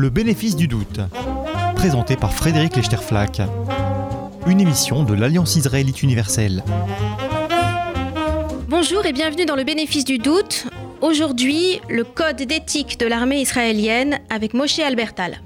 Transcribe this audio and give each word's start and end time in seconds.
Le 0.00 0.08
bénéfice 0.08 0.56
du 0.56 0.66
doute, 0.66 0.98
présenté 1.74 2.16
par 2.16 2.32
Frédéric 2.32 2.74
Lechterflack. 2.74 3.42
Une 4.46 4.58
émission 4.58 5.04
de 5.04 5.12
l'Alliance 5.12 5.56
israélite 5.56 6.02
universelle. 6.02 6.64
Bonjour 8.66 9.04
et 9.04 9.12
bienvenue 9.12 9.44
dans 9.44 9.56
le 9.56 9.64
bénéfice 9.64 10.06
du 10.06 10.16
doute. 10.16 10.68
Aujourd'hui, 11.02 11.82
le 11.90 12.04
code 12.04 12.36
d'éthique 12.36 12.98
de 12.98 13.04
l'armée 13.04 13.42
israélienne 13.42 14.20
avec 14.30 14.54
Moshe 14.54 14.78
Albertal. 14.78 15.42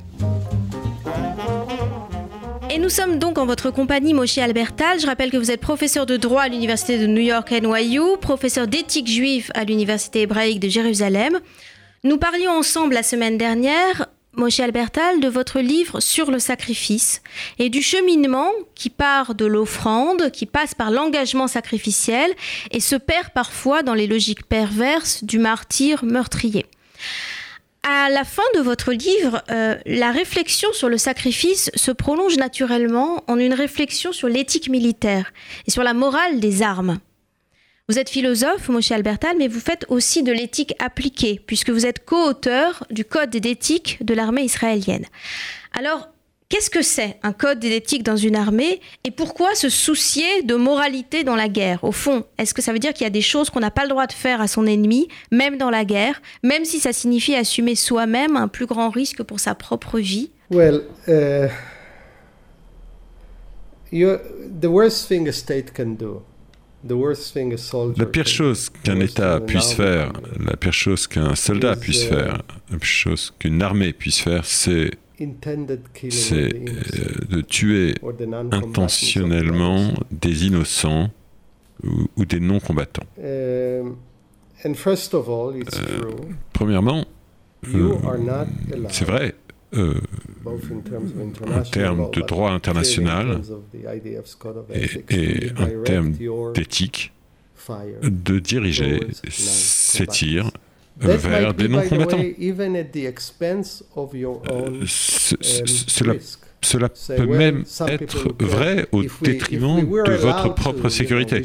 Et 2.70 2.78
nous 2.78 2.90
sommes 2.90 3.18
donc 3.18 3.38
en 3.38 3.46
votre 3.46 3.72
compagnie, 3.72 4.14
Moshe 4.14 4.38
Albertal. 4.38 5.00
Je 5.00 5.06
rappelle 5.06 5.32
que 5.32 5.36
vous 5.36 5.50
êtes 5.50 5.60
professeur 5.60 6.06
de 6.06 6.16
droit 6.16 6.42
à 6.42 6.48
l'université 6.48 6.96
de 6.96 7.08
New 7.08 7.22
York 7.22 7.50
NYU, 7.50 8.18
professeur 8.20 8.68
d'éthique 8.68 9.08
juive 9.08 9.50
à 9.54 9.64
l'université 9.64 10.20
hébraïque 10.20 10.60
de 10.60 10.68
Jérusalem. 10.68 11.40
Nous 12.04 12.18
parlions 12.18 12.52
ensemble 12.52 12.92
la 12.92 13.02
semaine 13.02 13.38
dernière, 13.38 14.06
Moshe 14.36 14.60
Albertal, 14.60 15.20
de 15.20 15.28
votre 15.28 15.60
livre 15.60 16.00
sur 16.00 16.30
le 16.30 16.38
sacrifice 16.38 17.22
et 17.58 17.70
du 17.70 17.82
cheminement 17.82 18.50
qui 18.74 18.90
part 18.90 19.34
de 19.34 19.44
l'offrande, 19.44 20.30
qui 20.30 20.46
passe 20.46 20.74
par 20.74 20.90
l'engagement 20.90 21.46
sacrificiel 21.46 22.30
et 22.70 22.80
se 22.80 22.96
perd 22.96 23.30
parfois 23.30 23.82
dans 23.82 23.94
les 23.94 24.06
logiques 24.06 24.46
perverses 24.46 25.24
du 25.24 25.38
martyr 25.38 26.04
meurtrier. 26.04 26.66
À 27.82 28.08
la 28.08 28.24
fin 28.24 28.42
de 28.54 28.60
votre 28.60 28.92
livre, 28.92 29.42
euh, 29.50 29.76
la 29.84 30.10
réflexion 30.10 30.72
sur 30.72 30.88
le 30.88 30.96
sacrifice 30.96 31.70
se 31.74 31.90
prolonge 31.90 32.36
naturellement 32.36 33.22
en 33.26 33.38
une 33.38 33.52
réflexion 33.52 34.12
sur 34.12 34.28
l'éthique 34.28 34.70
militaire 34.70 35.32
et 35.66 35.70
sur 35.70 35.82
la 35.82 35.92
morale 35.92 36.40
des 36.40 36.62
armes. 36.62 36.98
Vous 37.86 37.98
êtes 37.98 38.08
philosophe, 38.08 38.70
Moshe 38.70 38.92
Albertal, 38.92 39.36
mais 39.38 39.46
vous 39.46 39.60
faites 39.60 39.84
aussi 39.90 40.22
de 40.22 40.32
l'éthique 40.32 40.74
appliquée, 40.78 41.38
puisque 41.46 41.68
vous 41.68 41.84
êtes 41.84 42.02
co-auteur 42.02 42.86
du 42.88 43.04
Code 43.04 43.28
d'éthique 43.28 43.98
de 44.00 44.14
l'armée 44.14 44.42
israélienne. 44.42 45.04
Alors, 45.72 46.08
Qu'est-ce 46.50 46.70
que 46.70 46.82
c'est 46.82 47.16
un 47.22 47.32
code 47.32 47.58
d'éthique 47.58 48.02
dans 48.04 48.18
une 48.18 48.36
armée 48.36 48.80
et 49.02 49.10
pourquoi 49.10 49.54
se 49.54 49.70
soucier 49.70 50.42
de 50.42 50.54
moralité 50.54 51.24
dans 51.24 51.34
la 51.34 51.48
guerre? 51.48 51.82
Au 51.82 51.90
fond, 51.90 52.24
est-ce 52.38 52.52
que 52.52 52.60
ça 52.62 52.72
veut 52.72 52.78
dire 52.78 52.92
qu'il 52.92 53.02
y 53.02 53.06
a 53.06 53.10
des 53.10 53.22
choses 53.22 53.48
qu'on 53.48 53.60
n'a 53.60 53.72
pas 53.72 53.82
le 53.82 53.88
droit 53.88 54.06
de 54.06 54.12
faire 54.12 54.42
à 54.42 54.46
son 54.46 54.66
ennemi, 54.66 55.08
même 55.32 55.56
dans 55.56 55.70
la 55.70 55.84
guerre, 55.84 56.20
même 56.44 56.64
si 56.64 56.78
ça 56.78 56.92
signifie 56.92 57.34
assumer 57.34 57.74
soi-même 57.74 58.36
un 58.36 58.46
plus 58.46 58.66
grand 58.66 58.90
risque 58.90 59.22
pour 59.22 59.40
sa 59.40 59.54
propre 59.56 59.98
vie? 59.98 60.30
Well, 60.50 60.82
uh, 61.08 61.48
the 63.90 64.66
worst 64.66 65.08
thing 65.08 65.26
a 65.26 65.32
state 65.32 65.72
can 65.72 65.96
do. 65.98 66.22
La 66.86 68.06
pire 68.06 68.26
chose 68.26 68.70
qu'un 68.82 69.00
État 69.00 69.40
puisse 69.40 69.72
faire, 69.72 70.12
la 70.38 70.56
pire 70.56 70.72
chose 70.72 71.06
qu'un 71.06 71.34
soldat 71.34 71.76
puisse 71.76 72.04
faire, 72.04 72.42
la 72.70 72.78
pire 72.78 72.84
chose 72.84 73.32
qu'une 73.38 73.62
armée 73.62 73.92
puisse 73.92 74.20
faire, 74.20 74.44
c'est 74.44 74.90
euh, 75.20 76.50
de 77.28 77.40
tuer 77.40 77.94
intentionnellement 78.52 79.94
des 80.10 80.46
innocents 80.46 81.10
ou, 81.82 82.24
des 82.24 82.40
non-combattants. 82.40 83.06
Euh, 83.20 83.82
premièrement, 86.52 87.04
euh, 87.74 87.94
c'est 88.90 89.04
vrai, 89.04 89.34
en 89.74 91.62
termes 91.62 92.10
de 92.10 92.20
droit 92.22 92.50
international 92.50 93.40
et, 95.10 95.50
en 95.58 95.82
termes 95.84 96.12
d'éthique, 96.54 97.12
de 98.02 98.38
diriger 98.38 99.00
ces 99.28 100.06
tirs 100.06 100.50
vers 100.98 101.54
des 101.54 101.68
non-combattants. 101.68 102.20
cela, 106.60 106.88
peut 106.88 107.26
même 107.26 107.64
être 107.88 108.34
vrai 108.38 108.86
au 108.92 109.02
détriment 109.22 109.80
de 109.80 110.12
votre 110.12 110.54
propre 110.54 110.88
sécurité. 110.88 111.42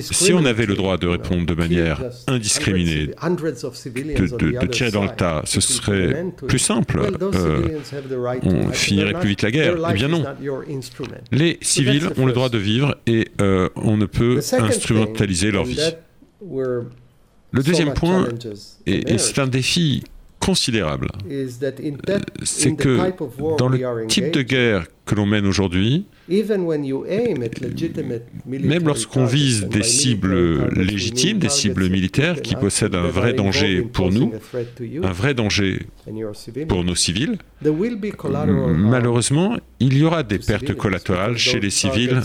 Si 0.00 0.32
on 0.32 0.44
avait 0.44 0.66
le 0.66 0.74
droit 0.74 0.96
de 0.96 1.06
répondre 1.06 1.46
de 1.46 1.54
manière 1.54 2.02
indiscriminée, 2.26 3.06
de, 3.06 4.66
tirer 4.66 4.90
dans 4.90 5.04
le 5.04 5.10
tas, 5.10 5.42
ce 5.44 5.60
serait 5.60 6.26
plus 6.46 6.58
simple. 6.58 7.00
Euh, 7.22 7.78
on 8.42 8.72
finirait 8.72 9.14
plus 9.14 9.30
vite 9.30 9.42
la 9.42 9.50
guerre. 9.50 9.76
Eh 9.90 9.94
bien 9.94 10.08
non. 10.08 10.24
Les 11.32 11.58
civils 11.60 12.08
ont 12.16 12.26
le 12.26 12.32
droit 12.32 12.48
de 12.48 12.58
vivre 12.58 12.96
et 13.06 13.28
euh, 13.40 13.68
on 13.76 13.96
ne 13.96 14.06
peut 14.06 14.40
instrumentaliser 14.52 15.50
leur 15.50 15.64
vie. 15.64 15.80
Le 16.42 17.62
deuxième 17.62 17.94
point, 17.94 18.28
et, 18.86 19.18
c'est 19.18 19.38
un 19.38 19.46
défi 19.46 20.04
considérable, 20.46 21.08
euh, 21.28 21.48
c'est 22.44 22.76
que 22.76 22.98
dans 23.58 23.68
le 23.68 24.06
type 24.06 24.30
de 24.32 24.42
guerre 24.42 24.86
que 25.04 25.16
l'on 25.16 25.26
mène 25.26 25.44
aujourd'hui, 25.44 26.06
même 28.46 28.86
lorsqu'on 28.86 29.24
vise 29.24 29.66
des 29.66 29.82
cibles 29.82 30.68
légitimes, 30.68 31.38
des 31.38 31.48
cibles 31.48 31.90
militaires 31.90 32.40
qui 32.42 32.54
possèdent 32.54 32.94
un 32.94 33.08
vrai 33.08 33.32
danger 33.32 33.82
pour 33.82 34.12
nous, 34.12 34.32
un 35.02 35.12
vrai 35.12 35.34
danger 35.34 35.86
pour 36.68 36.84
nos 36.84 36.94
civils, 36.94 37.38
malheureusement, 37.64 39.56
il 39.80 39.98
y 39.98 40.04
aura 40.04 40.22
des 40.22 40.38
pertes 40.38 40.74
collatérales 40.74 41.38
chez 41.38 41.58
les 41.58 41.70
civils 41.70 42.22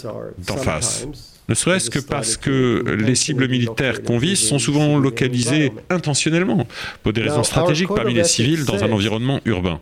d'en 0.47 0.57
face 0.57 1.07
ne 1.51 1.55
serait-ce 1.55 1.89
que 1.89 1.99
parce 1.99 2.37
que 2.37 2.83
les 2.97 3.15
cibles 3.15 3.47
militaires 3.49 4.03
qu'on 4.03 4.17
vise 4.17 4.39
sont 4.39 4.57
souvent 4.57 4.97
localisées 4.97 5.73
intentionnellement 5.89 6.65
pour 7.03 7.11
des 7.11 7.21
raisons 7.21 7.43
stratégiques 7.43 7.89
parmi 7.93 8.13
les 8.13 8.23
civils 8.23 8.63
dans 8.65 8.83
un 8.83 8.91
environnement 8.91 9.39
urbain. 9.45 9.81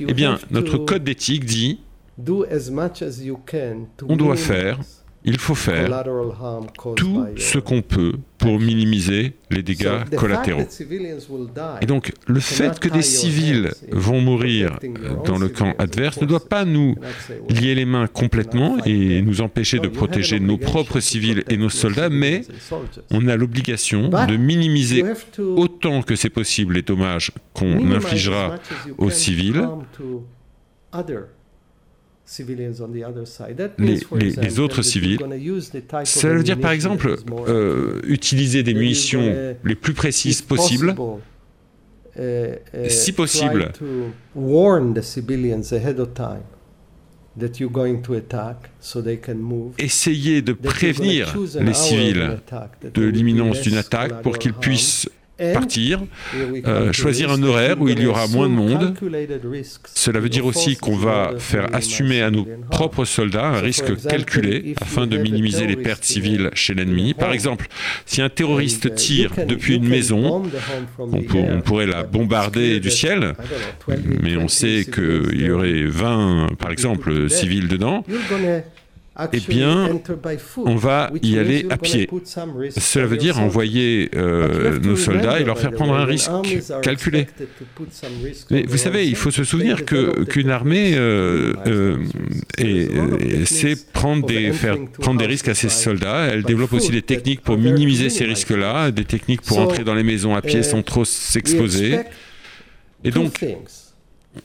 Eh 0.00 0.14
bien, 0.14 0.38
notre 0.50 0.78
code 0.78 1.04
d'éthique 1.04 1.44
dit 1.44 1.80
on 4.08 4.16
doit 4.16 4.36
faire 4.36 4.78
il 5.26 5.38
faut 5.38 5.56
faire 5.56 6.04
tout 6.94 7.26
ce 7.36 7.58
qu'on 7.58 7.82
peut 7.82 8.14
pour 8.38 8.60
minimiser 8.60 9.32
les 9.50 9.62
dégâts 9.62 10.04
collatéraux. 10.16 10.66
Et 11.80 11.86
donc, 11.86 12.12
le 12.26 12.40
fait 12.40 12.78
que 12.78 12.88
des 12.88 13.02
civils 13.02 13.72
vont 13.90 14.20
mourir 14.20 14.78
dans 15.24 15.38
le 15.38 15.48
camp 15.48 15.74
adverse 15.78 16.20
ne 16.20 16.26
doit 16.26 16.48
pas 16.48 16.64
nous 16.64 16.94
lier 17.48 17.74
les 17.74 17.84
mains 17.84 18.06
complètement 18.06 18.78
et 18.84 19.20
nous 19.20 19.40
empêcher 19.40 19.80
de 19.80 19.88
protéger 19.88 20.38
nos 20.38 20.58
propres 20.58 21.00
civils 21.00 21.42
et 21.48 21.56
nos 21.56 21.70
soldats, 21.70 22.08
mais 22.08 22.42
on 23.10 23.26
a 23.26 23.36
l'obligation 23.36 24.08
de 24.08 24.36
minimiser 24.36 25.04
autant 25.38 26.02
que 26.02 26.14
c'est 26.14 26.30
possible 26.30 26.74
les 26.74 26.82
dommages 26.82 27.32
qu'on 27.52 27.90
infligera 27.90 28.56
aux 28.98 29.10
civils 29.10 29.66
les, 33.78 34.58
autres 34.58 34.82
civils. 34.82 35.18
Ça 36.04 36.28
veut 36.28 36.42
dire 36.42 36.58
par 36.58 36.72
exemple 36.72 37.16
euh, 37.48 38.00
utiliser 38.04 38.62
des 38.62 38.74
munitions 38.74 39.54
les 39.64 39.74
plus 39.74 39.94
précises 39.94 40.42
possibles, 40.42 40.94
uh, 42.18 42.22
uh, 42.22 42.90
si 42.90 43.12
possible. 43.12 43.72
Essayer 49.78 50.42
de 50.42 50.52
prévenir 50.52 51.36
les 51.60 51.74
civils 51.74 52.38
de 52.94 53.02
l'imminence 53.02 53.60
d'une 53.60 53.76
attaque 53.76 54.22
pour 54.22 54.38
qu'ils 54.38 54.54
puissent 54.54 55.08
partir, 55.52 56.00
euh, 56.34 56.92
choisir 56.92 57.30
un 57.30 57.42
horaire 57.42 57.80
où 57.80 57.88
il 57.88 58.00
y 58.00 58.06
aura 58.06 58.26
moins 58.28 58.48
de 58.48 58.54
monde. 58.54 58.94
Cela 59.94 60.20
veut 60.20 60.28
dire 60.28 60.46
aussi 60.46 60.76
qu'on 60.76 60.96
va 60.96 61.32
faire 61.38 61.74
assumer 61.74 62.22
à 62.22 62.30
nos 62.30 62.46
propres 62.70 63.04
soldats 63.04 63.46
un 63.46 63.60
risque 63.60 63.96
calculé 64.08 64.74
afin 64.80 65.06
de 65.06 65.18
minimiser 65.18 65.66
les 65.66 65.76
pertes 65.76 66.04
civiles 66.04 66.50
chez 66.54 66.74
l'ennemi. 66.74 67.14
Par 67.14 67.32
exemple, 67.32 67.66
si 68.06 68.22
un 68.22 68.28
terroriste 68.28 68.94
tire 68.94 69.32
depuis 69.46 69.76
une 69.76 69.88
maison, 69.88 70.42
on, 70.98 71.60
pourrait 71.60 71.86
la 71.86 72.02
bombarder 72.02 72.80
du 72.80 72.90
ciel, 72.90 73.34
mais 74.22 74.36
on 74.36 74.48
sait 74.48 74.86
qu'il 74.90 75.40
y 75.40 75.50
aurait 75.50 75.84
20, 75.84 76.56
par 76.58 76.70
exemple, 76.70 77.28
civils 77.28 77.68
dedans 77.68 78.04
eh 79.32 79.40
bien, 79.40 80.00
on 80.56 80.76
va 80.76 81.10
y 81.22 81.38
aller 81.38 81.66
à 81.70 81.78
pied. 81.78 82.08
Cela 82.76 83.06
veut 83.06 83.16
dire 83.16 83.38
envoyer 83.38 84.10
euh, 84.14 84.78
nos 84.78 84.96
soldats 84.96 85.40
et 85.40 85.44
leur 85.44 85.58
faire 85.58 85.72
prendre 85.72 85.94
un 85.94 86.04
risque 86.04 86.30
calculé. 86.82 87.26
Mais 88.50 88.64
vous 88.64 88.76
savez, 88.76 89.06
il 89.06 89.16
faut 89.16 89.30
se 89.30 89.44
souvenir 89.44 89.84
qu'une 89.84 90.50
armée 90.50 90.94
euh, 90.96 91.54
euh, 91.66 93.44
sait 93.46 93.74
prendre 93.92 94.26
des, 94.26 94.52
faire 94.52 94.76
prendre 95.00 95.18
des 95.18 95.26
risques 95.26 95.48
à 95.48 95.54
ses 95.54 95.70
soldats. 95.70 96.26
Elle 96.26 96.42
développe 96.42 96.74
aussi 96.74 96.90
des 96.90 97.02
techniques 97.02 97.40
pour 97.40 97.56
minimiser 97.56 98.10
ces 98.10 98.24
risques-là, 98.24 98.90
des 98.90 99.04
techniques 99.04 99.42
pour 99.42 99.58
entrer 99.58 99.84
dans 99.84 99.94
les 99.94 100.04
maisons 100.04 100.34
à 100.34 100.42
pied 100.42 100.62
sans 100.62 100.82
trop 100.82 101.04
s'exposer. 101.04 102.00
Et 103.02 103.10
donc, 103.10 103.44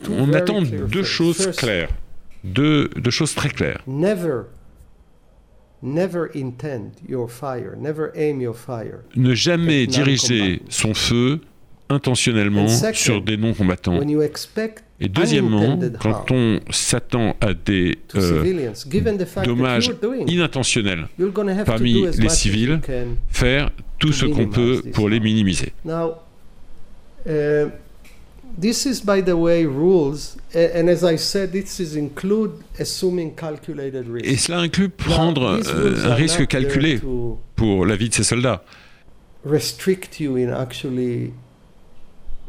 on 0.09 0.31
attend 0.33 0.61
deux 0.61 1.03
choses 1.03 1.51
claires, 1.57 1.89
deux, 2.43 2.89
deux 2.95 3.11
choses 3.11 3.35
très 3.35 3.49
claires. 3.49 3.81
Ne 9.15 9.33
jamais 9.33 9.87
diriger 9.87 10.61
son 10.69 10.93
feu 10.93 11.41
intentionnellement 11.89 12.67
sur 12.93 13.21
des 13.21 13.37
non-combattants. 13.37 13.99
Et 14.99 15.09
deuxièmement, 15.09 15.79
quand 15.99 16.31
on 16.31 16.59
s'attend 16.69 17.35
à 17.41 17.53
des 17.53 17.97
euh, 18.15 18.69
dommages 19.43 19.91
inintentionnels 20.27 21.07
parmi 21.65 22.05
les 22.17 22.29
civils, 22.29 22.79
faire 23.29 23.71
tout 23.97 24.13
ce 24.13 24.25
qu'on 24.25 24.47
peut 24.47 24.81
pour 24.93 25.09
les 25.09 25.19
minimiser. 25.19 25.73
Uh, 27.23 27.69
this 28.57 28.85
is, 28.85 29.01
by 29.01 29.21
the 29.21 29.35
way, 29.35 29.65
rules, 29.65 30.37
and 30.53 30.89
as 30.89 31.03
I 31.03 31.17
said, 31.17 31.51
this 31.51 31.79
is 31.79 31.95
include 31.95 32.63
assuming 32.79 33.35
calculated 33.35 34.07
risk. 34.07 34.25
Et 34.25 34.37
cela 34.37 34.59
inclut 34.59 34.89
prendre 34.89 35.59
euh, 35.65 36.05
un 36.05 36.15
risque 36.15 36.47
calculé 36.47 36.99
pour 37.55 37.85
la 37.85 37.95
vie 37.95 38.09
de 38.09 38.13
ces 38.13 38.23
soldats. 38.23 38.63
Restrict 39.43 40.19
you 40.19 40.37
in 40.37 40.49
actually 40.49 41.33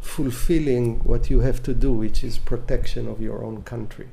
fulfilling 0.01 1.01
what 1.05 1.31
you 1.31 1.41
have 1.41 1.63
to 1.63 1.73
do, 1.73 1.93
which 1.93 2.23
is 2.23 2.39
protection 2.39 3.09
of 3.09 3.21
your 3.21 3.45
own 3.45 3.63
country. 3.65 4.07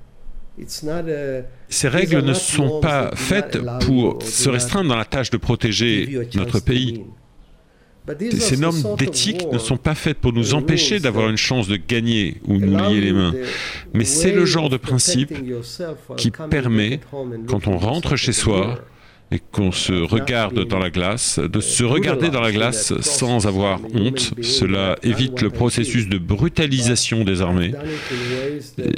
Ces 1.69 1.87
règles 1.87 2.23
ne 2.23 2.33
sont 2.33 2.81
pas 2.81 3.11
faites 3.15 3.59
pour 3.85 4.21
se 4.23 4.49
restreindre 4.49 4.89
dans 4.89 4.97
la 4.97 5.05
tâche 5.05 5.29
de 5.29 5.37
protéger 5.37 6.27
notre 6.35 6.59
pays. 6.59 7.03
Ces 8.39 8.57
normes 8.57 8.95
d'éthique 8.97 9.45
ne 9.51 9.57
sont 9.57 9.77
pas 9.77 9.95
faites 9.95 10.17
pour 10.17 10.33
nous 10.33 10.53
empêcher 10.53 10.99
d'avoir 10.99 11.29
une 11.29 11.37
chance 11.37 11.67
de 11.67 11.75
gagner 11.75 12.37
ou 12.45 12.57
nous 12.57 12.77
lier 12.77 13.01
les 13.01 13.13
mains. 13.13 13.33
Mais 13.93 14.05
c'est 14.05 14.31
le 14.31 14.45
genre 14.45 14.69
de 14.69 14.77
principe 14.77 15.33
qui 16.17 16.31
permet, 16.31 16.99
quand 17.47 17.67
on 17.67 17.77
rentre 17.77 18.15
chez 18.15 18.33
soi, 18.33 18.79
et 19.31 19.39
qu'on 19.51 19.71
se 19.71 19.93
regarde 19.93 20.65
dans 20.65 20.79
la 20.79 20.89
glace, 20.89 21.39
de 21.39 21.59
se 21.59 21.83
regarder 21.83 22.29
dans 22.29 22.41
la 22.41 22.51
glace 22.51 22.99
sans 23.01 23.45
avoir 23.45 23.79
honte. 23.93 24.33
Cela 24.41 24.97
évite 25.03 25.41
le 25.41 25.51
processus 25.51 26.07
de 26.07 26.17
brutalisation 26.17 27.23
des 27.23 27.41
armées. 27.41 27.73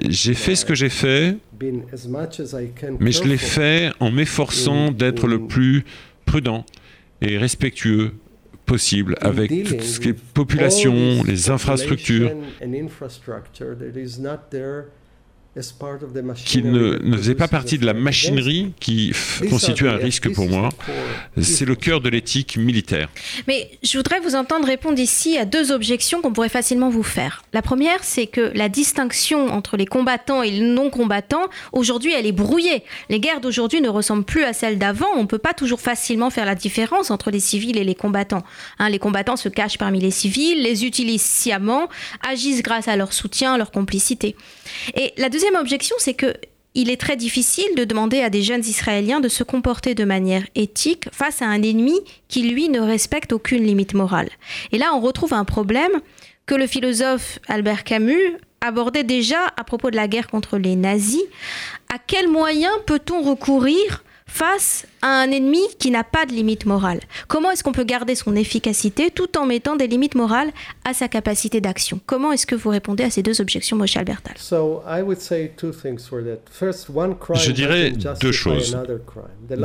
J'ai 0.07 0.33
fait 0.33 0.55
ce 0.55 0.65
que 0.65 0.75
j'ai 0.75 0.89
fait, 0.89 1.35
mais 2.99 3.11
je 3.11 3.23
l'ai 3.23 3.37
fait 3.37 3.91
en 3.99 4.09
m'efforçant 4.09 4.91
d'être 4.91 5.27
le 5.27 5.47
plus 5.47 5.83
prudent 6.25 6.65
et 7.21 7.37
respectueux 7.37 8.13
possible 8.71 9.17
avec 9.19 9.49
toutes 9.49 10.05
les 10.05 10.13
populations, 10.13 11.23
les 11.25 11.49
infrastructures 11.49 12.31
qui 16.45 16.63
ne, 16.63 16.97
ne, 17.03 17.17
faisait 17.17 17.35
pas 17.35 17.49
partie 17.49 17.77
de 17.77 17.85
la 17.85 17.93
machinerie 17.93 18.71
qui 18.79 19.11
constitue 19.49 19.89
un 19.89 19.97
risque 19.97 20.31
pour 20.31 20.47
moi. 20.47 20.69
C'est 21.41 21.65
le 21.65 21.75
cœur 21.75 21.99
de 21.99 22.07
l'éthique 22.07 22.55
militaire. 22.55 23.09
Mais 23.47 23.69
je 23.83 23.97
voudrais 23.97 24.21
vous 24.21 24.35
entendre 24.35 24.65
répondre 24.65 24.97
ici 24.97 25.37
à 25.37 25.43
deux 25.43 25.73
objections 25.73 26.21
qu'on 26.21 26.31
pourrait 26.31 26.47
facilement 26.47 26.89
vous 26.89 27.03
faire. 27.03 27.43
La 27.51 27.61
première, 27.61 28.01
c'est 28.01 28.27
que 28.27 28.51
la 28.55 28.69
distinction 28.69 29.47
entre 29.47 29.75
les 29.75 29.85
combattants 29.85 30.41
et 30.41 30.51
les 30.51 30.61
non-combattants, 30.61 31.49
aujourd'hui, 31.73 32.13
elle 32.13 32.25
est 32.25 32.31
brouillée. 32.31 32.83
Les 33.09 33.19
guerres 33.19 33.41
d'aujourd'hui 33.41 33.81
ne 33.81 33.89
ressemblent 33.89 34.23
plus 34.23 34.45
à 34.45 34.53
celles 34.53 34.79
d'avant. 34.79 35.07
On 35.17 35.23
ne 35.23 35.27
peut 35.27 35.37
pas 35.37 35.53
toujours 35.53 35.81
facilement 35.81 36.29
faire 36.29 36.45
la 36.45 36.55
différence 36.55 37.11
entre 37.11 37.29
les 37.29 37.41
civils 37.41 37.77
et 37.77 37.83
les 37.83 37.95
combattants. 37.95 38.43
Hein, 38.79 38.87
les 38.87 38.99
combattants 38.99 39.35
se 39.35 39.49
cachent 39.49 39.77
parmi 39.77 39.99
les 39.99 40.11
civils, 40.11 40.63
les 40.63 40.85
utilisent 40.85 41.21
sciemment, 41.21 41.89
agissent 42.25 42.63
grâce 42.63 42.87
à 42.87 42.95
leur 42.95 43.11
soutien, 43.11 43.57
leur 43.57 43.71
complicité. 43.71 44.37
Et 44.95 45.11
la 45.17 45.27
deuxième 45.27 45.40
objection, 45.59 45.95
c'est 45.99 46.13
que 46.13 46.33
il 46.73 46.89
est 46.89 46.99
très 46.99 47.17
difficile 47.17 47.75
de 47.75 47.83
demander 47.83 48.21
à 48.21 48.29
des 48.29 48.43
jeunes 48.43 48.61
Israéliens 48.61 49.19
de 49.19 49.27
se 49.27 49.43
comporter 49.43 49.93
de 49.93 50.05
manière 50.05 50.43
éthique 50.55 51.09
face 51.11 51.41
à 51.41 51.45
un 51.45 51.61
ennemi 51.61 51.99
qui, 52.29 52.43
lui, 52.43 52.69
ne 52.69 52.79
respecte 52.79 53.33
aucune 53.33 53.63
limite 53.63 53.93
morale. 53.93 54.29
Et 54.71 54.77
là, 54.77 54.91
on 54.95 55.01
retrouve 55.01 55.33
un 55.33 55.43
problème 55.43 55.91
que 56.45 56.55
le 56.55 56.67
philosophe 56.67 57.39
Albert 57.47 57.83
Camus 57.83 58.37
abordait 58.61 59.03
déjà 59.03 59.47
à 59.57 59.63
propos 59.63 59.91
de 59.91 59.95
la 59.97 60.07
guerre 60.07 60.27
contre 60.27 60.57
les 60.57 60.77
nazis. 60.77 61.23
À 61.93 61.97
quels 61.97 62.29
moyens 62.29 62.73
peut-on 62.85 63.21
recourir 63.21 64.03
face 64.31 64.87
à 65.01 65.07
un 65.07 65.29
ennemi 65.29 65.59
qui 65.77 65.91
n'a 65.91 66.05
pas 66.05 66.25
de 66.25 66.31
limite 66.31 66.65
morale. 66.65 67.01
Comment 67.27 67.51
est-ce 67.51 67.63
qu'on 67.63 67.73
peut 67.73 67.83
garder 67.83 68.15
son 68.15 68.35
efficacité 68.35 69.11
tout 69.11 69.37
en 69.37 69.45
mettant 69.45 69.75
des 69.75 69.87
limites 69.87 70.15
morales 70.15 70.51
à 70.85 70.93
sa 70.93 71.09
capacité 71.09 71.59
d'action? 71.59 71.99
Comment 72.05 72.31
est-ce 72.31 72.47
que 72.47 72.55
vous 72.55 72.69
répondez 72.69 73.03
à 73.03 73.09
ces 73.09 73.23
deux 73.23 73.41
objections, 73.41 73.75
Moshe 73.75 73.97
Albertal 73.97 74.35
Je 77.35 77.51
dirais 77.51 77.91
deux 78.21 78.31
choses. 78.31 78.77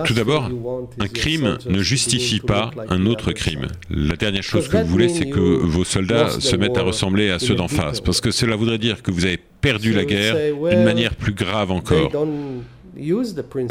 Tout 0.04 0.14
d'abord, 0.14 0.50
un 0.98 1.08
crime 1.08 1.58
ne 1.66 1.82
justifie 1.82 2.40
pas 2.40 2.72
un 2.88 3.06
autre 3.06 3.30
crime. 3.32 3.68
La 3.88 4.16
dernière 4.16 4.42
chose 4.42 4.68
que 4.68 4.78
vous 4.78 4.86
voulez, 4.86 5.08
c'est 5.08 5.30
que 5.30 5.38
vos 5.38 5.84
soldats 5.84 6.40
se 6.40 6.56
mettent 6.56 6.78
à 6.78 6.82
ressembler 6.82 7.30
à 7.30 7.38
ceux 7.38 7.54
d'en 7.54 7.68
face, 7.68 8.00
parce 8.00 8.20
que 8.20 8.32
cela 8.32 8.56
voudrait 8.56 8.78
dire 8.78 9.02
que 9.02 9.12
vous 9.12 9.24
avez 9.24 9.38
perdu 9.60 9.92
la 9.92 10.04
guerre 10.04 10.36
d'une 10.36 10.84
manière 10.84 11.14
plus 11.14 11.32
grave 11.32 11.70
encore. 11.70 12.10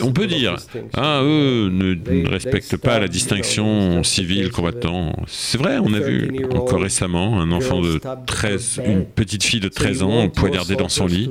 On 0.01 0.11
peut 0.11 0.27
dire, 0.27 0.55
ah, 0.93 1.21
eux 1.23 1.69
ne, 1.69 2.27
respectent 2.27 2.77
pas 2.77 2.99
la 2.99 3.07
distinction 3.07 4.03
civile-combattant. 4.03 5.15
C'est 5.27 5.57
vrai, 5.57 5.77
on 5.81 5.93
a 5.93 5.99
vu 5.99 6.45
encore 6.53 6.81
récemment 6.81 7.41
un 7.41 7.51
enfant 7.51 7.81
de 7.81 7.99
13, 8.25 8.81
une 8.85 9.05
petite 9.05 9.43
fille 9.43 9.59
de 9.59 9.67
13 9.69 10.03
ans 10.03 10.29
poignardée 10.29 10.75
dans 10.75 10.89
son 10.89 11.07
lit. 11.07 11.29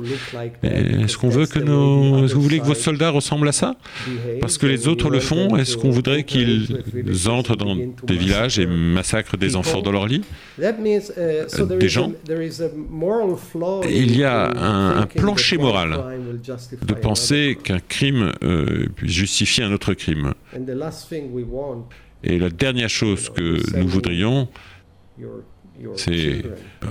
Est-ce 0.63 1.17
qu'on 1.17 1.29
veut 1.29 1.45
que 1.45 1.59
nos, 1.59 2.25
est-ce 2.25 2.33
que 2.33 2.37
vous 2.37 2.43
voulez 2.43 2.59
que 2.59 2.65
vos 2.65 2.73
soldats 2.73 3.09
ressemblent 3.09 3.47
à 3.47 3.53
ça? 3.53 3.75
Parce 4.41 4.57
que 4.57 4.65
les 4.65 4.87
autres 4.87 5.09
le 5.09 5.19
font, 5.19 5.55
est-ce 5.57 5.77
qu'on 5.77 5.91
voudrait 5.91 6.23
qu'ils 6.23 6.67
entrent 7.27 7.55
dans 7.55 7.75
des 7.75 8.17
villages 8.17 8.59
et 8.59 8.65
massacrent 8.65 9.37
des 9.37 9.55
enfants 9.55 9.81
dans 9.81 9.91
leur 9.91 10.07
lit? 10.07 10.21
Uh, 10.59 11.77
Des 11.79 11.89
gens? 11.89 12.11
Il 13.89 14.17
y 14.17 14.23
a 14.23 14.51
un, 14.57 15.01
un 15.01 15.05
plancher 15.05 15.57
moral 15.57 15.99
de 16.87 16.93
penser 16.93 17.57
qu'un 17.63 17.79
crime 17.87 18.33
euh, 18.43 18.87
justifier 19.01 19.63
un 19.63 19.71
autre 19.71 19.93
crime. 19.93 20.33
Et 22.23 22.39
la 22.39 22.49
dernière 22.49 22.89
chose 22.89 23.29
que 23.29 23.77
nous 23.77 23.87
voudrions, 23.87 24.47
c'est 25.95 26.43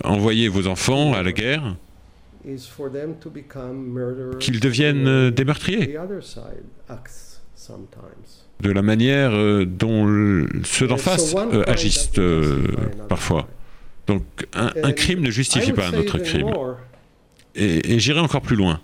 envoyer 0.05 0.49
vos 0.49 0.67
enfants 0.67 1.13
à 1.13 1.23
la 1.23 1.33
guerre, 1.33 1.77
qu'ils 4.41 4.61
deviennent 4.61 5.09
euh, 5.09 5.31
des 5.31 5.45
meurtriers 5.45 5.97
de 8.61 8.71
la 8.71 8.83
manière 8.83 9.31
euh, 9.33 9.65
dont 9.65 10.47
ceux 10.65 10.87
d'en 10.87 10.97
face 10.97 11.35
agissent 11.67 12.11
parfois. 13.09 13.49
Donc 14.07 14.23
un, 14.53 14.93
crime 14.93 15.21
ne 15.21 15.31
justifie 15.31 15.73
pas 15.73 15.89
un 15.89 15.95
autre 15.95 16.19
crime. 16.19 16.53
et 17.55 17.99
j'irai 17.99 18.21
encore 18.21 18.43
plus 18.43 18.57
loin. 18.57 18.81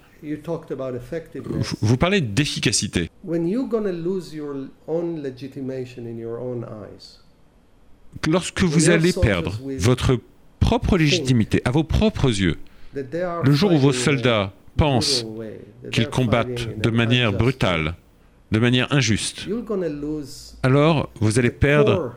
Vous 1.80 1.96
parlez 1.96 2.20
d'efficacité. 2.20 3.10
Lorsque 8.28 8.62
vous 8.62 8.90
allez 8.90 9.12
perdre 9.12 9.60
votre 9.78 10.18
propre 10.58 10.98
légitimité 10.98 11.62
à 11.64 11.70
vos 11.70 11.84
propres 11.84 12.28
yeux, 12.28 12.56
le 12.94 13.52
jour 13.52 13.72
où 13.72 13.78
vos 13.78 13.92
soldats 13.92 14.52
pensent 14.76 15.26
qu'ils 15.92 16.08
combattent 16.08 16.78
de 16.78 16.90
manière 16.90 17.32
brutale, 17.32 17.94
de 18.50 18.58
manière 18.58 18.92
injuste, 18.92 19.46
alors 20.62 21.10
vous 21.20 21.38
allez 21.38 21.50
perdre 21.50 22.14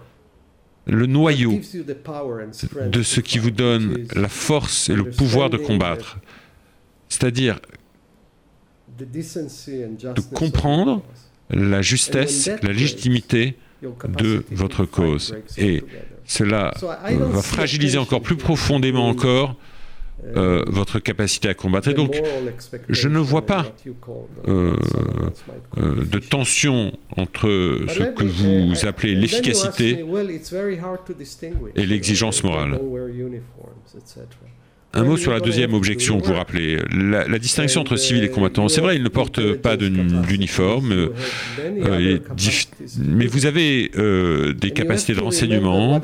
le 0.85 1.05
noyau 1.05 1.61
de 2.87 3.03
ce 3.03 3.21
qui 3.21 3.37
vous 3.37 3.51
donne 3.51 4.05
la 4.15 4.27
force 4.27 4.89
et 4.89 4.95
le 4.95 5.09
pouvoir 5.09 5.49
de 5.49 5.57
combattre. 5.57 6.17
C'est-à-dire 7.07 7.59
de 8.97 10.21
comprendre 10.33 11.01
la 11.49 11.81
justesse, 11.81 12.49
la 12.61 12.71
légitimité 12.71 13.55
de 14.07 14.45
votre 14.51 14.85
cause. 14.85 15.35
Et 15.57 15.83
cela 16.25 16.73
va 16.81 17.41
fragiliser 17.41 17.97
encore 17.97 18.21
plus 18.21 18.37
profondément 18.37 19.07
encore 19.07 19.55
euh, 20.37 20.63
votre 20.67 20.99
capacité 20.99 21.49
à 21.49 21.53
combattre. 21.53 21.89
Et 21.89 21.93
donc, 21.93 22.21
je 22.87 23.09
ne 23.09 23.19
vois 23.19 23.45
pas 23.45 23.65
euh, 24.47 24.75
euh, 25.77 26.05
de 26.05 26.19
tension 26.19 26.93
entre 27.17 27.49
ce 27.89 28.03
que 28.03 28.23
vous 28.23 28.85
appelez 28.85 29.15
l'efficacité 29.15 30.05
et 31.75 31.85
l'exigence 31.85 32.43
morale. 32.43 32.79
Un 34.95 35.03
mot 35.03 35.17
sur 35.17 35.31
la 35.31 35.39
deuxième 35.39 35.73
objection 35.73 36.19
que 36.19 36.27
vous 36.27 36.33
rappelez, 36.33 36.77
la, 36.91 37.39
distinction 37.39 37.81
entre 37.81 37.95
civils 37.95 38.23
et 38.23 38.29
combattants. 38.29 38.69
C'est 38.69 38.81
vrai, 38.81 38.95
ils 38.95 39.01
ne 39.01 39.09
portent 39.09 39.53
pas 39.53 39.75
d'uniforme, 39.75 41.09
euh, 41.59 42.19
mais 42.99 43.25
vous 43.25 43.47
avez 43.47 43.89
euh, 43.97 44.53
des 44.53 44.69
capacités 44.69 45.15
de 45.15 45.19
renseignement 45.19 45.99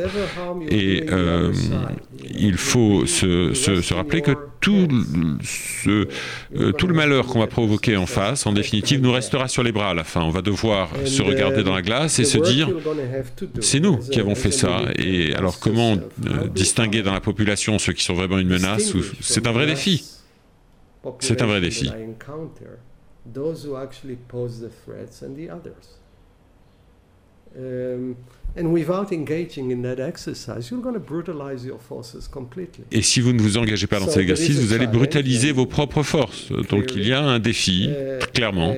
et 0.69 1.03
euh, 1.11 1.53
il 2.35 2.57
faut 2.57 3.05
se, 3.05 3.53
se 3.53 3.93
rappeler 3.93 4.21
que 4.21 4.31
tout, 4.59 4.87
ce, 5.43 6.07
euh, 6.55 6.71
tout 6.73 6.87
le 6.87 6.93
malheur 6.93 7.27
qu'on 7.27 7.39
va 7.39 7.47
provoquer 7.47 7.95
en 7.97 8.05
face, 8.05 8.45
en 8.45 8.53
définitive, 8.53 9.01
nous 9.01 9.11
restera 9.11 9.47
sur 9.47 9.63
les 9.63 9.71
bras 9.71 9.91
à 9.91 9.93
la 9.93 10.03
fin. 10.03 10.21
On 10.21 10.29
va 10.31 10.41
devoir 10.41 10.89
se 11.05 11.21
regarder 11.21 11.63
dans 11.63 11.73
la 11.73 11.81
glace 11.81 12.19
et 12.19 12.25
se 12.25 12.37
dire, 12.37 12.69
c'est 13.61 13.79
nous 13.79 13.97
qui 13.97 14.19
avons 14.19 14.35
fait 14.35 14.51
ça. 14.51 14.81
Et 14.95 15.33
alors 15.35 15.59
comment 15.59 15.93
euh, 15.93 16.47
distinguer 16.53 17.01
dans 17.03 17.13
la 17.13 17.21
population 17.21 17.79
ceux 17.79 17.93
qui 17.93 18.03
sont 18.03 18.13
vraiment 18.13 18.37
une 18.37 18.49
menace 18.49 18.93
C'est 19.21 19.47
un 19.47 19.51
vrai 19.51 19.65
défi. 19.65 20.03
C'est 21.19 21.41
un 21.41 21.45
vrai 21.45 21.61
défi. 21.61 21.89
Et 32.91 33.01
si 33.01 33.21
vous 33.21 33.33
ne 33.33 33.41
vous 33.41 33.57
engagez 33.57 33.87
pas 33.87 33.99
dans 33.99 34.07
cet 34.07 34.17
exercice, 34.17 34.59
vous 34.59 34.73
allez 34.73 34.87
brutaliser 34.87 35.51
vos 35.51 35.65
propres 35.65 36.03
forces. 36.03 36.51
Donc 36.69 36.95
il 36.95 37.07
y 37.07 37.13
a 37.13 37.21
un 37.21 37.39
défi, 37.39 37.89
clairement. 38.33 38.75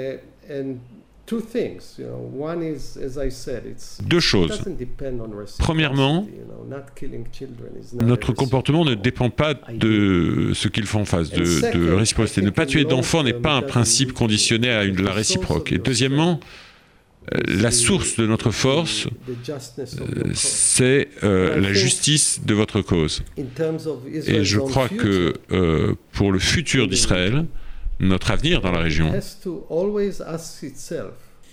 Deux 4.04 4.20
choses. 4.20 4.62
Premièrement, 5.60 6.28
notre 8.01 8.34
comportement 8.34 8.84
ne 8.84 8.96
dépend 8.96 9.30
pas 9.30 9.54
de 9.54 10.51
ce 10.54 10.68
qu'ils 10.68 10.86
font 10.86 11.01
en 11.01 11.06
face, 11.06 11.30
de, 11.30 11.72
de 11.78 11.94
réciprocité. 11.94 12.42
Ne 12.42 12.50
pas 12.50 12.66
tuer 12.66 12.84
d'enfants 12.84 13.24
n'est 13.24 13.34
pas 13.34 13.54
un 13.54 13.62
principe 13.62 14.12
conditionné 14.13 14.70
à 14.70 14.84
une, 14.84 15.01
la 15.01 15.13
réciproque. 15.13 15.72
Et 15.72 15.78
deuxièmement, 15.78 16.42
la 17.30 17.72
source 17.72 18.18
de 18.18 18.25
notre 18.25 18.51
force, 18.51 19.08
euh, 19.08 20.32
c'est 20.34 21.08
euh, 21.24 21.60
la 21.60 21.72
justice 21.72 22.42
de 22.44 22.54
votre 22.54 22.82
cause. 22.82 23.24
Et 23.38 24.44
je 24.44 24.60
crois 24.60 24.90
que 24.90 25.34
euh, 25.51 25.96
pour 26.12 26.32
le 26.32 26.40
futur 26.40 26.88
d'Israël, 26.88 27.46
notre 28.00 28.32
avenir 28.32 28.62
dans 28.62 28.72
la 28.72 28.80
région, 28.80 29.12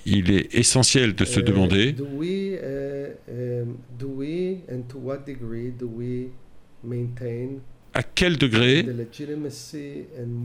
il 0.07 0.31
est 0.31 0.55
essentiel 0.55 1.15
de 1.15 1.25
se 1.25 1.41
demander 1.41 1.95
à 7.95 8.03
quel 8.03 8.37
degré 8.39 8.87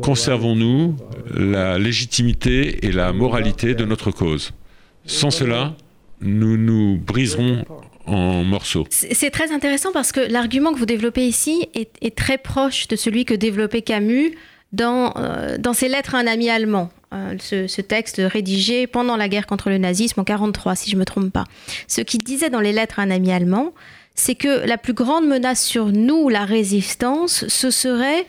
conservons-nous 0.02 0.98
la 1.34 1.80
légitimité 1.80 2.86
et 2.86 2.92
la 2.92 3.14
moralité 3.14 3.74
de 3.74 3.86
notre 3.86 4.12
cause 4.12 4.52
sans 5.06 5.32
cela, 5.32 5.76
nous 6.22 6.58
nous 6.58 6.98
briserons 6.98 7.66
en 8.06 8.44
morceaux. 8.44 8.86
C'est 8.90 9.30
très 9.30 9.52
intéressant 9.52 9.92
parce 9.94 10.12
que 10.12 10.20
l'argument 10.20 10.74
que 10.74 10.80
vous 10.80 10.86
développez 10.86 11.26
ici 11.26 11.68
est, 11.74 12.16
très 12.16 12.38
proche 12.38 12.88
de 12.88 12.96
celui 12.96 13.26
que 13.26 13.34
développait 13.34 13.82
Camus 13.82 14.36
dans, 14.72 15.14
euh, 15.18 15.58
dans 15.58 15.74
ses 15.74 15.88
lettres 15.88 16.16
à 16.16 16.20
un 16.20 16.28
ami 16.28 16.50
allemand. 16.50 16.90
Euh, 17.14 17.36
ce, 17.40 17.82
texte 17.82 18.20
rédigé 18.24 18.88
pendant 18.88 19.16
la 19.18 19.30
guerre 19.30 19.46
contre 19.46 19.70
le 19.70 19.78
nazisme 19.78 20.20
en 20.20 20.24
1943, 20.24 20.76
si 20.76 20.90
je 20.90 20.96
ne 20.96 21.00
me 21.00 21.06
trompe 21.06 21.32
pas. 21.32 21.44
Ce 21.88 22.02
qu'il 22.02 22.24
disait 22.24 22.50
dans 22.50 22.60
les 22.60 22.74
lettres 22.74 23.00
à 23.00 23.04
un 23.04 23.12
ami 23.12 23.32
allemand, 23.32 23.74
c'est 24.16 24.36
que 24.36 24.66
la 24.66 24.78
plus 24.78 24.94
grande 24.94 25.28
menace 25.28 25.64
sur 25.64 25.88
nous, 25.88 26.30
la 26.30 26.44
résistance, 26.44 27.48
ce 27.48 27.70
serait 27.70 28.26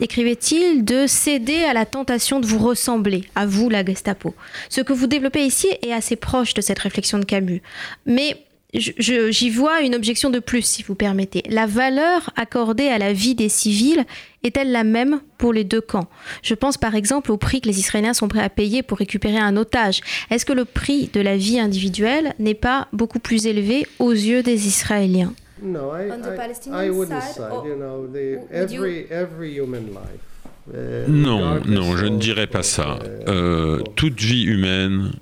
écrivait-il, 0.00 0.84
de 0.84 1.06
céder 1.06 1.64
à 1.64 1.72
la 1.72 1.86
tentation 1.86 2.40
de 2.40 2.46
vous 2.46 2.58
ressembler, 2.58 3.24
à 3.34 3.46
vous 3.46 3.68
la 3.68 3.84
Gestapo. 3.84 4.34
Ce 4.68 4.80
que 4.80 4.92
vous 4.92 5.06
développez 5.06 5.44
ici 5.44 5.68
est 5.82 5.92
assez 5.92 6.16
proche 6.16 6.54
de 6.54 6.60
cette 6.60 6.78
réflexion 6.78 7.18
de 7.18 7.24
Camus. 7.24 7.62
Mais 8.06 8.36
j'y 8.74 9.50
vois 9.50 9.82
une 9.82 9.94
objection 9.94 10.30
de 10.30 10.38
plus, 10.38 10.62
si 10.62 10.82
vous 10.82 10.94
permettez. 10.94 11.42
La 11.50 11.66
valeur 11.66 12.30
accordée 12.36 12.88
à 12.88 12.98
la 12.98 13.12
vie 13.12 13.34
des 13.34 13.50
civils 13.50 14.04
est-elle 14.44 14.72
la 14.72 14.82
même 14.82 15.20
pour 15.36 15.52
les 15.52 15.64
deux 15.64 15.80
camps? 15.82 16.08
Je 16.42 16.54
pense 16.54 16.78
par 16.78 16.94
exemple 16.94 17.30
au 17.32 17.36
prix 17.36 17.60
que 17.60 17.68
les 17.68 17.78
Israéliens 17.78 18.14
sont 18.14 18.28
prêts 18.28 18.42
à 18.42 18.48
payer 18.48 18.82
pour 18.82 18.98
récupérer 18.98 19.38
un 19.38 19.56
otage. 19.56 20.00
Est-ce 20.30 20.46
que 20.46 20.54
le 20.54 20.64
prix 20.64 21.10
de 21.12 21.20
la 21.20 21.36
vie 21.36 21.60
individuelle 21.60 22.34
n'est 22.38 22.54
pas 22.54 22.88
beaucoup 22.92 23.18
plus 23.18 23.46
élevé 23.46 23.86
aux 23.98 24.12
yeux 24.12 24.42
des 24.42 24.66
Israéliens? 24.66 25.34
No, 25.62 25.90
I, 25.90 26.10
on 26.10 26.22
the 26.22 26.36
Palestinian 26.36 26.80
I, 26.80 26.86
I 26.86 26.90
wouldn't 26.90 27.22
side, 27.22 27.34
side 27.34 27.64
you 27.64 27.76
know, 27.76 28.06
the, 28.06 28.46
every, 28.50 29.08
every 29.10 29.52
human 29.52 29.94
life. 29.94 30.20
Uh, 30.68 31.04
non, 31.08 31.60
non, 31.64 31.96
je 31.96 32.06
ne 32.06 32.18
dirais 32.18 32.46
pas 32.46 32.62
ça. 32.62 32.98
Uh, 33.02 33.30
euh, 33.30 33.78
toute 33.96 34.20
vie 34.20 34.44
humaine, 34.44 35.12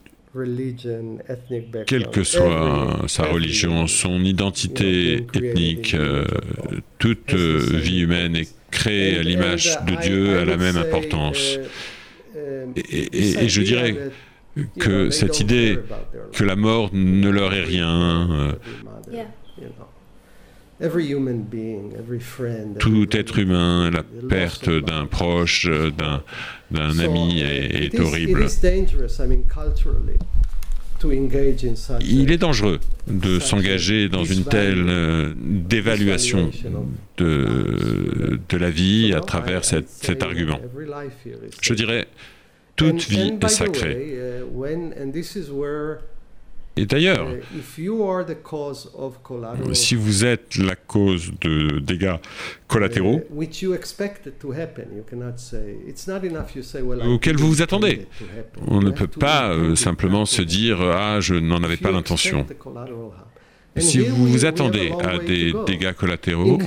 quelle 1.86 2.08
que 2.08 2.24
soit 2.24 3.04
sa 3.08 3.24
religion, 3.24 3.86
son 3.86 4.22
identité 4.22 5.26
ethnique, 5.34 5.94
euh, 5.94 6.24
toute 6.98 7.34
euh, 7.34 7.58
vie 7.58 8.00
humaine 8.00 8.36
est 8.36 8.54
créée 8.70 9.18
à 9.18 9.22
l'image 9.22 9.78
de 9.86 9.96
Dieu 10.00 10.38
à 10.38 10.44
la 10.44 10.56
même 10.56 10.76
importance. 10.76 11.58
Uh, 12.34 12.38
um, 12.38 12.72
et, 12.76 12.80
et, 12.80 13.44
et 13.44 13.48
je 13.48 13.62
dirais 13.62 13.96
que 14.78 15.10
cette 15.10 15.40
idée 15.40 15.78
que 16.32 16.44
la 16.44 16.54
mort 16.54 16.90
ne 16.92 17.28
leur 17.28 17.52
est 17.52 17.64
rien, 17.64 18.56
tout 22.78 23.16
être 23.16 23.38
humain, 23.38 23.90
la 23.90 24.02
perte 24.28 24.70
d'un 24.70 25.06
proche, 25.06 25.68
d'un, 25.68 26.98
ami 26.98 27.40
est, 27.42 27.98
horrible. 28.00 28.46
Il 32.00 32.30
est 32.30 32.38
dangereux 32.38 32.78
de 33.06 33.38
s'engager 33.38 34.08
dans 34.08 34.24
une 34.24 34.44
telle 34.44 34.86
euh, 34.88 35.32
dévaluation 35.36 36.50
de, 37.16 38.38
de 38.48 38.56
la 38.56 38.70
vie 38.70 39.12
à 39.14 39.20
travers 39.20 39.64
cet 39.64 40.22
argument. 40.22 40.60
Je 41.62 41.74
dirais, 41.74 42.06
toute 42.76 43.02
vie 43.08 43.32
est 43.40 43.48
sacrée. 43.48 44.16
Et 46.76 46.86
d'ailleurs, 46.86 47.28
si 49.72 49.94
vous 49.94 50.24
êtes 50.24 50.56
la 50.56 50.76
cause 50.76 51.32
de 51.40 51.78
dégâts 51.80 52.16
collatéraux 52.68 53.20
auxquels 57.06 57.36
vous 57.36 57.48
vous 57.48 57.62
attendez, 57.62 58.06
on 58.68 58.80
ne 58.80 58.90
peut 58.90 59.08
pas 59.08 59.50
euh, 59.50 59.74
simplement 59.74 60.24
se 60.24 60.42
dire⁇ 60.42 60.80
Ah, 60.94 61.20
je 61.20 61.34
n'en 61.34 61.62
avais 61.62 61.76
pas 61.76 61.90
l'intention⁇ 61.90 62.46
Si 63.80 63.98
vous 63.98 64.26
vous 64.26 64.44
attendez 64.44 64.92
à 65.02 65.18
des 65.18 65.52
dégâts 65.66 65.92
collatéraux, 65.92 66.58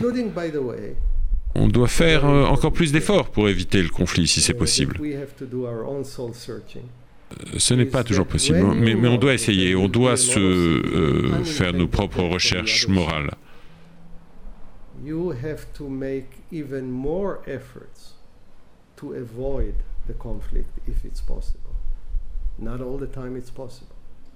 on 1.56 1.68
doit 1.68 1.88
faire 1.88 2.26
euh, 2.26 2.46
encore 2.46 2.74
plus 2.74 2.92
d'efforts 2.92 3.30
pour 3.30 3.48
éviter 3.48 3.82
le 3.82 3.90
conflit 3.90 4.28
si 4.28 4.42
c'est 4.42 4.54
possible 4.54 5.00
ce 7.58 7.74
n'est 7.74 7.86
pas 7.86 8.04
toujours 8.04 8.28
possible, 8.28 8.62
mais, 8.76 8.96
mais, 8.96 9.08
on 9.08 9.18
doit 9.18 9.34
essayer, 9.34 9.76
on 9.76 9.88
doit 9.88 10.18
se 10.18 10.40
euh, 10.40 11.44
faire 11.44 11.74
nos 11.74 11.88
propres 11.88 12.24
recherches 12.24 12.88
morales. 12.88 13.32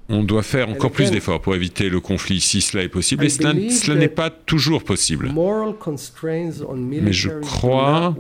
On 0.10 0.24
doit 0.24 0.44
faire 0.44 0.70
encore 0.70 0.92
plus 0.92 1.12
d'efforts 1.12 1.42
pour 1.42 1.54
éviter 1.54 1.90
le 1.90 2.00
conflit 2.00 2.40
si 2.40 2.62
cela 2.62 2.84
est 2.84 2.90
possible, 2.90 3.26
et 3.26 3.30
cela, 3.30 3.54
cela 3.70 4.00
n'est 4.00 4.08
pas 4.08 4.30
toujours 4.30 4.84
possible. 4.84 5.32
Mais 5.34 7.14
je 7.14 7.30
crois 7.42 8.16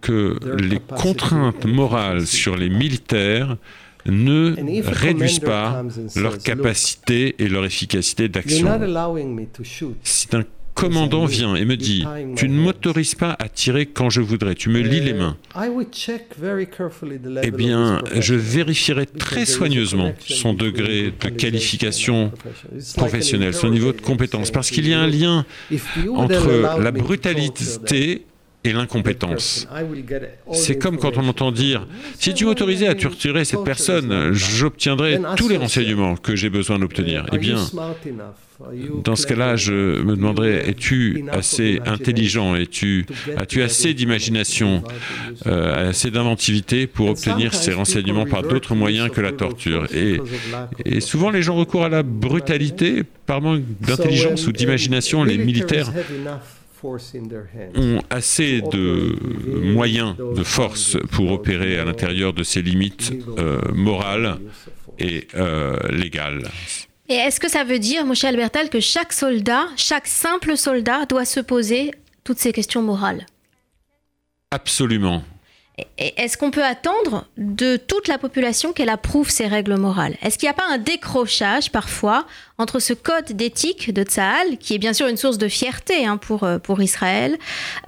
que 0.00 0.38
les 0.58 0.78
contraintes 0.78 1.66
morales 1.66 2.26
sur 2.26 2.56
les 2.56 2.70
militaires 2.70 3.58
ne 4.06 4.54
réduisent 4.90 5.40
pas 5.40 5.84
leur 6.16 6.38
capacité 6.38 7.36
et 7.38 7.48
leur 7.48 7.64
efficacité 7.64 8.28
d'action. 8.28 8.68
Si 10.02 10.28
un 10.32 10.44
commandant 10.74 11.26
vient 11.26 11.56
et 11.56 11.64
me 11.64 11.76
dit 11.76 12.04
Tu 12.36 12.48
ne 12.48 12.54
m'autorises 12.54 13.14
pas 13.14 13.36
à 13.38 13.48
tirer 13.48 13.86
quand 13.86 14.10
je 14.10 14.20
voudrais, 14.20 14.54
tu 14.54 14.70
me 14.70 14.80
lis 14.80 15.00
les 15.00 15.12
mains. 15.12 15.36
Eh 17.42 17.50
bien, 17.50 18.02
je 18.18 18.34
vérifierai 18.34 19.06
très 19.06 19.44
soigneusement 19.44 20.12
son 20.20 20.54
degré 20.54 21.12
de 21.20 21.28
qualification 21.28 22.32
professionnelle, 22.96 23.54
son 23.54 23.70
niveau 23.70 23.92
de 23.92 24.00
compétence, 24.00 24.50
parce 24.50 24.70
qu'il 24.70 24.88
y 24.88 24.94
a 24.94 25.00
un 25.00 25.06
lien 25.06 25.44
entre 26.14 26.78
la 26.80 26.90
brutalité 26.92 28.24
et 28.64 28.72
l'incompétence. 28.72 29.66
C'est 30.52 30.78
comme 30.78 30.98
quand 30.98 31.16
on 31.16 31.28
entend 31.28 31.52
dire 31.52 31.86
si 32.18 32.34
tu 32.34 32.44
m'autorisais 32.44 32.88
à 32.88 32.94
torturer 32.94 33.44
cette 33.44 33.64
personne, 33.64 34.32
j'obtiendrais 34.32 35.20
tous 35.36 35.48
les 35.48 35.56
renseignements 35.56 36.16
que 36.16 36.36
j'ai 36.36 36.50
besoin 36.50 36.78
d'obtenir. 36.78 37.26
Eh 37.32 37.38
bien, 37.38 37.56
dans 39.04 39.16
ce 39.16 39.26
cas-là, 39.26 39.56
je 39.56 39.72
me 40.02 40.16
demanderais 40.16 40.68
es-tu 40.68 41.24
assez 41.32 41.80
intelligent? 41.86 42.54
As-tu 42.54 43.06
as 43.36 43.64
assez 43.64 43.94
d'imagination, 43.94 44.82
euh, 45.46 45.90
assez 45.90 46.10
d'inventivité 46.10 46.86
pour 46.86 47.08
obtenir 47.08 47.54
ces 47.54 47.72
renseignements 47.72 48.26
par 48.26 48.42
d'autres 48.42 48.74
moyens 48.74 49.10
que 49.10 49.20
la 49.22 49.32
torture? 49.32 49.86
et, 49.94 50.20
et 50.84 51.00
souvent, 51.00 51.30
les 51.30 51.42
gens 51.42 51.54
recourent 51.54 51.84
à 51.84 51.88
la 51.88 52.02
brutalité 52.02 53.04
par 53.24 53.40
manque 53.40 53.62
d'intelligence 53.80 54.46
ou 54.46 54.52
d'imagination. 54.52 55.24
Les 55.24 55.38
militaires 55.38 55.90
ont 56.84 58.02
assez 58.10 58.60
de 58.60 59.16
moyens, 59.62 60.16
de 60.16 60.42
force 60.42 60.96
pour 61.12 61.32
opérer 61.32 61.78
à 61.78 61.84
l'intérieur 61.84 62.32
de 62.32 62.42
ces 62.42 62.62
limites 62.62 63.12
euh, 63.38 63.60
morales 63.72 64.38
et 64.98 65.26
euh, 65.34 65.76
légales. 65.90 66.48
Et 67.08 67.14
est-ce 67.14 67.40
que 67.40 67.50
ça 67.50 67.64
veut 67.64 67.78
dire, 67.78 68.06
Moshe 68.06 68.24
Albertal, 68.24 68.70
que 68.70 68.80
chaque 68.80 69.12
soldat, 69.12 69.66
chaque 69.76 70.06
simple 70.06 70.56
soldat 70.56 71.06
doit 71.06 71.24
se 71.24 71.40
poser 71.40 71.90
toutes 72.22 72.38
ces 72.38 72.52
questions 72.52 72.82
morales? 72.82 73.26
Absolument. 74.52 75.22
Est-ce 75.98 76.36
qu'on 76.36 76.50
peut 76.50 76.64
attendre 76.64 77.26
de 77.36 77.76
toute 77.76 78.08
la 78.08 78.18
population 78.18 78.72
qu'elle 78.72 78.88
approuve 78.88 79.30
ces 79.30 79.46
règles 79.46 79.76
morales? 79.76 80.16
Est-ce 80.22 80.38
qu'il 80.38 80.46
n'y 80.46 80.50
a 80.50 80.54
pas 80.54 80.68
un 80.68 80.78
décrochage 80.78 81.70
parfois 81.70 82.26
entre 82.58 82.78
ce 82.78 82.92
code 82.92 83.32
d'éthique 83.32 83.92
de 83.92 84.02
Tsahal, 84.02 84.58
qui 84.58 84.74
est 84.74 84.78
bien 84.78 84.92
sûr 84.92 85.06
une 85.06 85.16
source 85.16 85.38
de 85.38 85.48
fierté 85.48 86.06
hein, 86.06 86.16
pour, 86.16 86.44
euh, 86.44 86.58
pour 86.58 86.82
Israël, 86.82 87.38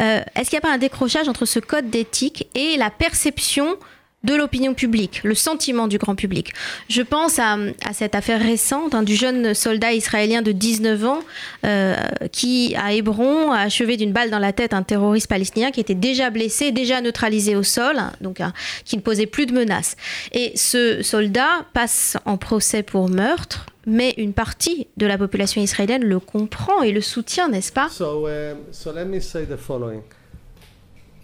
euh, 0.00 0.20
est-ce 0.34 0.50
qu'il 0.50 0.56
n'y 0.56 0.64
a 0.64 0.68
pas 0.68 0.74
un 0.74 0.78
décrochage 0.78 1.28
entre 1.28 1.44
ce 1.44 1.58
code 1.58 1.90
d'éthique 1.90 2.48
et 2.54 2.76
la 2.76 2.90
perception 2.90 3.76
de 4.24 4.34
l'opinion 4.34 4.74
publique, 4.74 5.20
le 5.24 5.34
sentiment 5.34 5.88
du 5.88 5.98
grand 5.98 6.14
public. 6.14 6.52
Je 6.88 7.02
pense 7.02 7.38
à, 7.38 7.56
cette 7.92 8.14
affaire 8.14 8.40
récente 8.40 8.94
hein, 8.94 9.02
du 9.02 9.16
jeune 9.16 9.54
soldat 9.54 9.92
israélien 9.92 10.42
de 10.42 10.52
19 10.52 11.04
ans 11.04 11.20
euh, 11.64 11.96
qui, 12.30 12.74
à 12.76 12.92
Hébron, 12.92 13.50
a 13.50 13.60
achevé 13.60 13.96
d'une 13.96 14.12
balle 14.12 14.30
dans 14.30 14.38
la 14.38 14.52
tête 14.52 14.74
un 14.74 14.82
terroriste 14.82 15.28
palestinien 15.28 15.70
qui 15.70 15.80
était 15.80 15.94
déjà 15.94 16.30
blessé, 16.30 16.70
déjà 16.70 17.00
neutralisé 17.00 17.56
au 17.56 17.62
sol, 17.62 17.98
hein, 17.98 18.12
donc 18.20 18.40
hein, 18.40 18.52
qui 18.84 18.96
ne 18.96 19.02
posait 19.02 19.26
plus 19.26 19.46
de 19.46 19.52
menaces. 19.52 19.96
Et 20.32 20.52
ce 20.56 21.02
soldat 21.02 21.66
passe 21.72 22.16
en 22.24 22.36
procès 22.36 22.82
pour 22.82 23.08
meurtre, 23.08 23.66
mais 23.86 24.14
une 24.16 24.32
partie 24.32 24.86
de 24.96 25.06
la 25.06 25.18
population 25.18 25.60
israélienne 25.60 26.04
le 26.04 26.20
comprend 26.20 26.82
et 26.82 26.92
le 26.92 27.00
soutient, 27.00 27.48
n'est-ce 27.48 27.72
pas? 27.72 27.88
Uh, 27.98 28.54
so 28.70 28.92
let 28.92 29.04
me 29.04 29.18
say 29.18 29.44
the 29.44 29.56
following. 29.56 30.02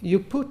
You 0.01 0.19
put 0.19 0.47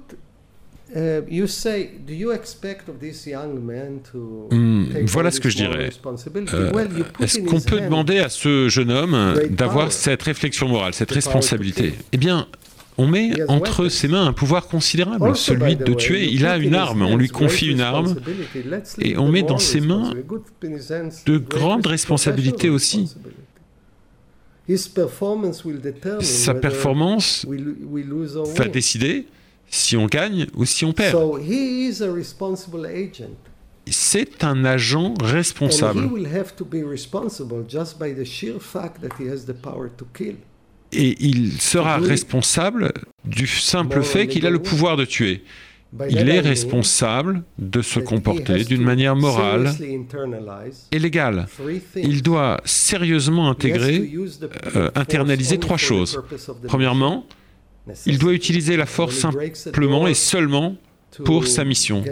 voilà 5.05 5.31
ce 5.31 5.39
que 5.39 5.49
je 5.49 5.57
dirais. 5.57 5.89
Euh, 6.53 6.71
est-ce 7.19 7.39
qu'on 7.39 7.61
peut 7.61 7.79
demander 7.79 8.19
à 8.19 8.29
ce 8.29 8.69
jeune 8.69 8.91
homme 8.91 9.35
d'avoir 9.49 9.91
cette 9.91 10.23
réflexion 10.23 10.67
morale, 10.67 10.93
cette 10.93 11.11
responsabilité? 11.11 11.93
Eh 12.11 12.17
bien, 12.17 12.47
on 12.97 13.07
met 13.07 13.31
entre 13.47 13.87
ses 13.87 14.07
mains 14.07 14.25
un 14.25 14.33
pouvoir 14.33 14.67
considérable, 14.67 15.35
celui 15.35 15.75
de 15.75 15.93
tuer. 15.93 16.25
Il 16.25 16.45
a 16.45 16.57
une 16.57 16.75
arme, 16.75 17.03
on 17.03 17.17
lui 17.17 17.29
confie 17.29 17.67
une 17.67 17.81
arme, 17.81 18.15
et 18.99 19.17
on 19.17 19.29
met 19.29 19.43
dans 19.43 19.59
ses 19.59 19.81
mains 19.81 20.13
de 21.25 21.37
grandes 21.37 21.85
responsabilités 21.87 22.69
aussi. 22.69 23.15
Sa 26.21 26.53
performance 26.53 27.45
va 28.55 28.67
décider 28.67 29.25
si 29.69 29.97
on 29.97 30.07
gagne 30.07 30.47
ou 30.55 30.65
si 30.65 30.85
on 30.85 30.93
perd. 30.93 31.17
C'est 33.91 34.43
un 34.43 34.65
agent 34.65 35.13
responsable. 35.21 36.09
Et 40.91 41.15
il 41.23 41.61
sera 41.61 41.97
responsable 41.97 42.93
du 43.25 43.47
simple 43.47 44.01
fait 44.03 44.27
qu'il 44.27 44.45
a 44.45 44.49
le 44.49 44.59
pouvoir 44.59 44.97
de 44.97 45.05
tuer. 45.05 45.43
Il 46.09 46.29
est 46.29 46.39
responsable 46.39 47.43
de 47.57 47.81
se 47.81 47.99
comporter 47.99 48.63
d'une 48.63 48.83
manière 48.83 49.15
morale 49.15 49.71
et 50.91 50.99
légale. 50.99 51.47
Il 51.95 52.21
doit 52.21 52.61
sérieusement 52.63 53.49
intégrer, 53.49 54.11
euh, 54.75 54.91
internaliser 54.93 55.57
trois 55.57 55.77
choses. 55.77 56.21
Premièrement, 56.67 57.25
il 58.05 58.17
doit 58.17 58.33
utiliser 58.33 58.77
la 58.77 58.85
force 58.85 59.15
simplement 59.15 60.07
et 60.07 60.13
seulement 60.13 60.75
pour 61.25 61.47
sa 61.47 61.63
mission. 61.63 62.03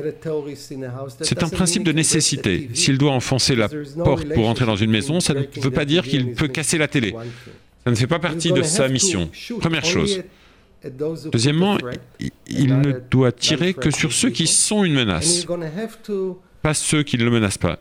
C'est 1.21 1.43
un 1.43 1.49
principe 1.49 1.83
de 1.83 1.91
nécessité. 1.91 2.69
S'il 2.73 2.97
doit 2.97 3.11
enfoncer 3.11 3.55
la 3.55 3.69
porte 4.03 4.27
pour 4.33 4.47
entrer 4.47 4.65
dans 4.65 4.75
une 4.75 4.91
maison, 4.91 5.19
ça 5.19 5.33
ne 5.33 5.43
veut 5.61 5.71
pas 5.71 5.85
dire 5.85 6.03
qu'il 6.03 6.33
peut 6.33 6.47
casser 6.47 6.77
la 6.77 6.87
télé. 6.87 7.13
Ça 7.83 7.91
ne 7.91 7.95
fait 7.95 8.07
pas 8.07 8.19
partie 8.19 8.51
de 8.51 8.63
sa 8.63 8.87
mission. 8.87 9.29
Première 9.59 9.85
chose. 9.85 10.23
Deuxièmement, 11.31 11.77
il 12.47 12.77
ne 12.79 12.99
doit 13.09 13.31
tirer 13.31 13.73
que 13.73 13.91
sur 13.91 14.11
ceux 14.11 14.29
qui 14.29 14.47
sont 14.47 14.83
une 14.83 14.93
menace, 14.93 15.45
pas 16.61 16.73
ceux 16.73 17.03
qui 17.03 17.17
ne 17.17 17.23
le 17.23 17.31
menacent 17.31 17.57
pas. 17.57 17.79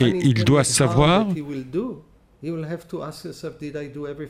Et 0.00 0.08
il 0.22 0.44
doit 0.44 0.64
savoir 0.64 1.26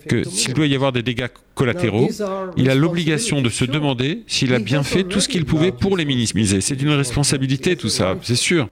que 0.07 0.25
s'il 0.25 0.53
doit 0.53 0.66
y 0.66 0.75
avoir 0.75 0.92
des 0.92 1.03
dégâts 1.03 1.29
collatéraux, 1.55 2.11
il 2.59 2.68
a 2.68 2.75
l'obligation 2.75 3.40
de 3.40 3.48
se 3.48 3.64
demander 3.64 4.22
s'il 4.27 4.53
a 4.53 4.59
bien 4.59 4.83
fait 4.83 5.05
tout 5.05 5.20
ce 5.20 5.29
qu'il 5.29 5.46
pouvait 5.46 5.72
pour 5.72 5.96
les 5.96 6.05
minimiser. 6.05 6.61
C'est 6.61 6.81
une 6.83 6.90
responsabilité 6.90 7.75
tout 7.77 7.88
ça, 7.88 8.18
c'est 8.22 8.37
sûr. 8.37 8.68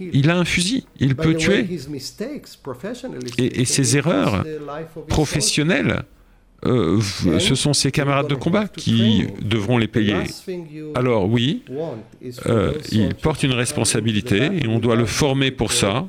Il 0.00 0.30
a 0.30 0.38
un 0.38 0.46
fusil, 0.46 0.86
il 0.98 1.14
peut 1.14 1.34
tuer. 1.34 1.66
Et, 3.38 3.64
ses 3.66 3.96
erreurs 3.98 4.44
professionnelles, 5.08 6.04
euh, 6.64 7.00
ce 7.38 7.54
sont 7.54 7.72
ses 7.72 7.90
camarades 7.90 8.28
de 8.28 8.34
combat 8.34 8.66
qui 8.68 9.26
devront 9.42 9.76
les 9.76 9.88
payer. 9.88 10.16
Alors 10.94 11.28
oui, 11.28 11.62
euh, 12.46 12.72
il 12.92 13.14
porte 13.14 13.42
une 13.42 13.52
responsabilité 13.52 14.50
et 14.62 14.66
on 14.68 14.78
doit 14.78 14.96
le 14.96 15.06
former 15.06 15.50
pour 15.50 15.72
ça. 15.72 16.06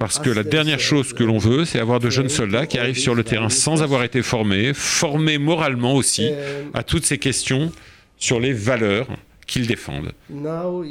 Parce 0.00 0.18
que 0.18 0.30
la 0.30 0.42
dernière 0.42 0.80
chose 0.80 1.12
que 1.12 1.24
l'on 1.24 1.38
veut, 1.38 1.64
c'est 1.64 1.78
avoir 1.78 2.00
de 2.00 2.10
jeunes 2.10 2.28
soldats 2.28 2.66
qui 2.66 2.78
arrivent 2.78 2.98
sur 2.98 3.14
le 3.14 3.24
terrain 3.24 3.48
sans 3.48 3.82
avoir 3.82 4.02
été 4.02 4.22
formés, 4.22 4.74
formés 4.74 5.38
moralement 5.38 5.94
aussi 5.94 6.30
à 6.74 6.82
toutes 6.82 7.04
ces 7.04 7.18
questions 7.18 7.72
sur 8.18 8.40
les 8.40 8.52
valeurs 8.52 9.06
qu'ils 9.48 9.66
défendent. 9.66 10.12
Maintenant, 10.28 10.82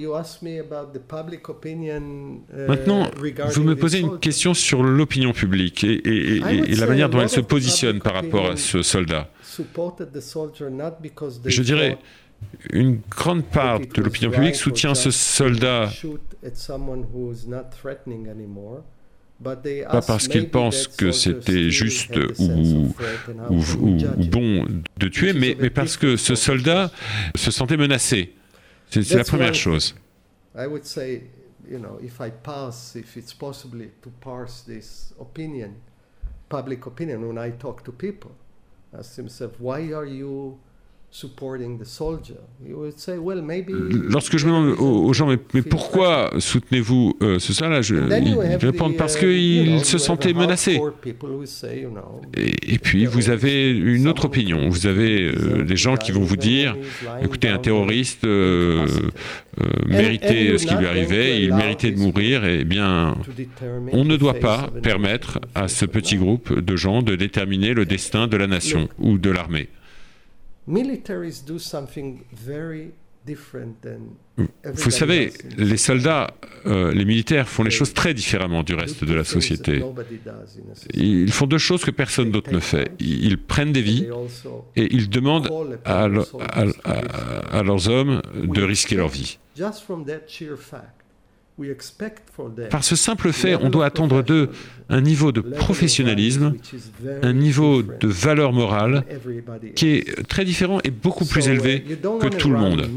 vous 3.49 3.63
me 3.63 3.75
posez 3.75 3.99
une 3.99 4.19
question 4.19 4.53
sur 4.53 4.83
l'opinion 4.83 5.31
publique 5.31 5.83
et, 5.83 6.39
la 6.75 6.87
manière 6.87 7.09
dont 7.09 7.21
elle 7.21 7.29
se 7.29 7.39
positionne 7.39 7.99
par 7.99 8.15
rapport 8.15 8.51
à 8.51 8.57
ce 8.57 8.81
soldat. 8.81 9.29
Je 11.45 11.61
dirais, 11.61 11.97
une 12.71 12.99
grande 13.09 13.45
part 13.45 13.79
de 13.79 14.01
l'opinion 14.01 14.31
publique 14.31 14.55
soutient 14.55 14.95
ce 14.95 15.11
soldat 15.11 15.89
pas 19.39 20.01
parce 20.01 20.27
qu'ils 20.27 20.49
pensent 20.49 20.87
que 20.87 21.11
c'était 21.11 21.69
juste 21.69 22.15
ou, 22.39 22.93
bon 24.31 24.65
de 24.97 25.07
tuer, 25.07 25.33
mais, 25.33 25.55
mais 25.59 25.69
parce 25.69 25.95
que 25.95 26.17
ce 26.17 26.33
soldat 26.33 26.91
se 27.35 27.51
sentait 27.51 27.77
menacé. 27.77 28.33
C'est 28.89 29.09
la 29.13 29.23
première 29.23 29.53
chose. 29.53 29.95
Lorsque 44.09 44.37
je 44.37 44.45
demande 44.45 44.75
aux, 44.77 45.11
gens, 45.13 45.27
mais, 45.27 45.61
pourquoi 45.61 46.31
soutenez-vous 46.37 47.17
euh, 47.21 47.39
ce 47.39 47.53
ça 47.53 47.69
là 47.69 47.81
je, 47.81 47.95
Ils 47.95 48.57
répondent 48.57 48.97
parce 48.97 49.15
qu'ils 49.15 49.83
se 49.85 49.97
sentaient 49.97 50.33
menacés. 50.33 50.79
Et, 52.35 52.77
puis 52.77 53.05
vous 53.05 53.29
avez 53.29 53.71
une 53.71 54.07
autre 54.07 54.25
opinion. 54.25 54.69
Vous 54.69 54.85
avez 54.85 55.23
euh, 55.23 55.63
des 55.63 55.77
gens 55.77 55.95
qui 55.95 56.11
vont 56.11 56.21
vous 56.21 56.35
dire, 56.35 56.75
écoutez, 57.23 57.47
un 57.47 57.57
terroriste 57.57 58.25
euh, 58.25 58.85
méritait 59.87 60.57
ce 60.57 60.67
qui 60.67 60.75
lui 60.75 60.85
arrivait, 60.85 61.41
il 61.41 61.55
méritait 61.55 61.91
de 61.91 61.99
mourir. 61.99 62.45
Eh 62.45 62.65
bien, 62.65 63.17
on 63.91 64.03
ne 64.03 64.17
doit 64.17 64.35
pas 64.35 64.69
permettre 64.83 65.39
à 65.55 65.67
ce 65.67 65.85
petit 65.85 66.17
groupe 66.17 66.59
de 66.59 66.75
gens 66.75 67.01
de 67.01 67.15
déterminer 67.15 67.73
le 67.73 67.85
destin 67.85 68.27
de 68.27 68.37
la 68.37 68.47
nation 68.47 68.89
ou 68.99 69.17
de 69.17 69.29
l'armée. 69.29 69.69
Vous 74.63 74.91
savez, 74.91 75.31
les 75.57 75.77
soldats, 75.77 76.33
euh, 76.65 76.93
les 76.93 77.03
militaires 77.05 77.49
font 77.49 77.63
les 77.63 77.71
choses 77.71 77.93
très 77.93 78.13
différemment 78.13 78.63
du 78.63 78.73
reste 78.75 79.03
de 79.03 79.13
la 79.13 79.23
société. 79.23 79.83
Ils 80.93 81.31
font 81.31 81.47
deux 81.47 81.57
choses 81.57 81.83
que 81.83 81.91
personne 81.91 82.31
d'autre 82.31 82.51
ne 82.51 82.59
fait. 82.59 82.91
Ils 82.99 83.37
prennent 83.37 83.73
des 83.73 83.81
vies 83.81 84.07
et 84.75 84.93
ils 84.93 85.09
demandent 85.09 85.49
à 85.85 86.07
leurs 86.07 87.89
hommes 87.89 88.21
de 88.33 88.63
risquer 88.63 88.95
leur 88.95 89.09
vie. 89.09 89.39
Par 92.69 92.83
ce 92.83 92.95
simple 92.95 93.31
fait, 93.31 93.55
on 93.55 93.69
doit 93.69 93.85
attendre 93.85 94.21
d'eux 94.21 94.49
un 94.89 95.01
niveau 95.01 95.31
de 95.31 95.41
professionnalisme, 95.41 96.53
un 97.23 97.33
niveau 97.33 97.81
de 97.81 98.07
valeur 98.07 98.53
morale 98.53 99.03
qui 99.75 99.89
est 99.89 100.27
très 100.27 100.45
différent 100.45 100.79
et 100.83 100.91
beaucoup 100.91 101.25
plus 101.25 101.47
élevé 101.47 101.83
que 102.21 102.27
tout 102.27 102.51
le 102.51 102.57
monde. 102.57 102.87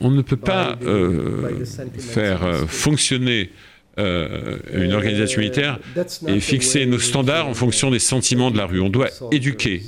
On 0.00 0.10
ne 0.10 0.22
peut 0.22 0.36
pas 0.36 0.76
euh, 0.82 1.64
faire 1.98 2.42
euh, 2.42 2.66
fonctionner 2.66 3.50
euh, 3.98 4.58
une 4.72 4.94
organisation 4.94 5.40
militaire 5.40 5.78
et 6.26 6.40
fixer 6.40 6.86
nos 6.86 6.98
standards 6.98 7.46
en 7.46 7.54
fonction 7.54 7.90
des 7.90 7.98
sentiments 7.98 8.50
de 8.50 8.56
la 8.56 8.66
rue. 8.66 8.80
On 8.80 8.88
doit 8.88 9.10
éduquer 9.30 9.82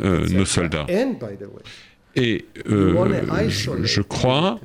nos 0.00 0.44
soldats. 0.44 0.86
Et 2.14 2.46
je, 2.64 4.00
crois 4.02 4.60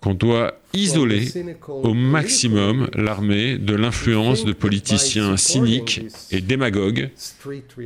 qu'on 0.00 0.14
doit 0.14 0.54
isoler 0.74 1.28
au 1.68 1.94
maximum 1.94 2.88
l'armée 2.94 3.58
de 3.58 3.74
l'influence 3.74 4.44
de 4.44 4.52
politiciens 4.52 5.36
cyniques 5.36 6.02
et 6.30 6.40
démagogues 6.40 7.10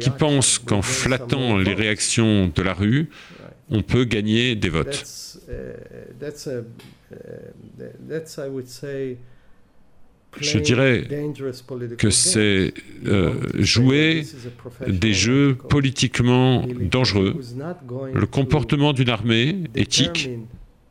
qui 0.01 0.11
pensent 0.11 0.59
qu'en 0.59 0.83
flattant 0.83 1.57
les 1.57 1.75
réactions 1.75 2.51
de 2.55 2.63
la 2.63 2.75
rue, 2.75 3.09
on 3.71 3.83
peut 3.83 4.05
gagner 4.05 4.55
des 4.55 4.69
votes. 4.69 5.05
Je 10.41 10.59
dirais 10.59 11.09
que 11.97 12.11
c'est 12.11 12.75
euh, 13.07 13.33
jouer 13.55 14.25
des 14.87 15.13
jeux 15.15 15.57
politiquement 15.69 16.67
dangereux. 16.81 17.37
Le 18.13 18.27
comportement 18.27 18.93
d'une 18.93 19.09
armée 19.09 19.65
éthique, 19.75 20.31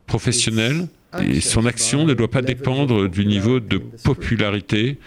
professionnelle, 0.06 0.88
et 1.22 1.40
son 1.40 1.66
action 1.66 2.04
ne 2.04 2.14
doit 2.14 2.30
pas 2.30 2.42
dépendre 2.42 3.08
du 3.08 3.26
niveau 3.26 3.60
de 3.60 3.78
popularité 3.78 4.98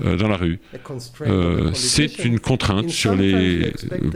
euh, 0.00 0.16
dans 0.16 0.28
la 0.28 0.36
rue. 0.36 0.58
Euh, 1.22 1.70
c'est 1.74 2.24
une 2.24 2.40
contrainte 2.40 2.90
sur 2.90 3.14
les 3.14 3.72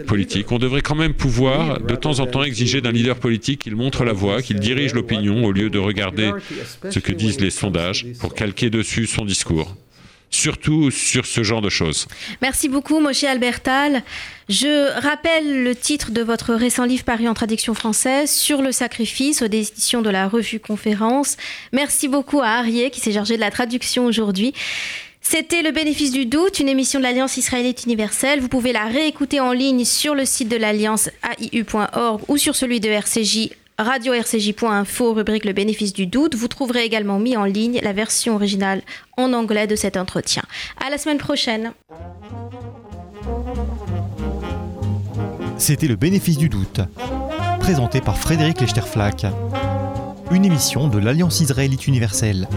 politiques. 0.06 0.52
On 0.52 0.58
devrait 0.58 0.82
quand 0.82 0.94
même 0.94 1.14
pouvoir, 1.14 1.80
de 1.80 1.94
temps 1.94 2.20
en 2.20 2.26
temps, 2.26 2.42
exiger 2.42 2.80
d'un 2.80 2.92
leader 2.92 3.16
politique 3.16 3.60
qu'il 3.60 3.76
montre 3.76 4.04
la 4.04 4.12
voie, 4.12 4.42
qu'il 4.42 4.60
dirige 4.60 4.94
l'opinion, 4.94 5.44
au 5.44 5.52
lieu 5.52 5.70
de 5.70 5.78
regarder 5.78 6.32
ce 6.90 6.98
que 6.98 7.12
disent 7.12 7.40
les 7.40 7.50
sondages 7.50 8.06
pour 8.20 8.34
calquer 8.34 8.70
dessus 8.70 9.06
son 9.06 9.24
discours 9.24 9.74
surtout 10.32 10.90
sur 10.90 11.26
ce 11.26 11.42
genre 11.42 11.60
de 11.60 11.68
choses. 11.68 12.08
Merci 12.40 12.68
beaucoup, 12.68 12.98
Moshe 12.98 13.22
Albertal. 13.24 14.02
Je 14.48 15.00
rappelle 15.00 15.62
le 15.62 15.76
titre 15.76 16.10
de 16.10 16.22
votre 16.22 16.54
récent 16.54 16.84
livre 16.84 17.04
paru 17.04 17.28
en 17.28 17.34
traduction 17.34 17.74
française, 17.74 18.30
Sur 18.30 18.62
le 18.62 18.72
sacrifice, 18.72 19.42
aux 19.42 19.46
éditions 19.46 20.02
de 20.02 20.10
la 20.10 20.26
revue 20.26 20.58
Conférence. 20.58 21.36
Merci 21.72 22.08
beaucoup 22.08 22.40
à 22.40 22.48
Arié 22.48 22.90
qui 22.90 23.00
s'est 23.00 23.12
chargé 23.12 23.36
de 23.36 23.40
la 23.40 23.50
traduction 23.50 24.06
aujourd'hui. 24.06 24.52
C'était 25.20 25.62
Le 25.62 25.70
bénéfice 25.70 26.10
du 26.10 26.26
doute, 26.26 26.58
une 26.58 26.68
émission 26.68 26.98
de 26.98 27.04
l'Alliance 27.04 27.36
israélite 27.36 27.84
universelle. 27.84 28.40
Vous 28.40 28.48
pouvez 28.48 28.72
la 28.72 28.86
réécouter 28.86 29.38
en 29.38 29.52
ligne 29.52 29.84
sur 29.84 30.14
le 30.16 30.24
site 30.24 30.48
de 30.48 30.56
l'Alliance 30.56 31.10
aiu.org 31.38 32.22
ou 32.26 32.36
sur 32.36 32.56
celui 32.56 32.80
de 32.80 32.88
RCJ 32.88 33.50
radio-rcj.info, 33.78 35.12
rubrique 35.12 35.44
Le 35.44 35.52
bénéfice 35.52 35.92
du 35.92 36.06
doute. 36.06 36.34
Vous 36.34 36.48
trouverez 36.48 36.84
également 36.84 37.18
mis 37.18 37.36
en 37.36 37.44
ligne 37.44 37.80
la 37.82 37.92
version 37.92 38.34
originale 38.34 38.82
en 39.16 39.32
anglais 39.32 39.66
de 39.66 39.76
cet 39.76 39.96
entretien. 39.96 40.42
À 40.84 40.90
la 40.90 40.98
semaine 40.98 41.18
prochaine. 41.18 41.72
C'était 45.58 45.86
Le 45.86 45.96
bénéfice 45.96 46.38
du 46.38 46.48
doute, 46.48 46.80
présenté 47.60 48.00
par 48.00 48.18
Frédéric 48.18 48.60
Lechterflack, 48.60 49.26
une 50.30 50.44
émission 50.44 50.88
de 50.88 50.98
l'Alliance 50.98 51.40
israélite 51.40 51.86
universelle. 51.86 52.48